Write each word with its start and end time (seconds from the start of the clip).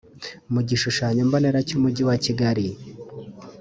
Mu 0.53 0.61
gishushanyombonera 0.67 1.59
cy’Umujyi 1.67 2.03
wa 2.09 2.15
Kigali 2.23 2.67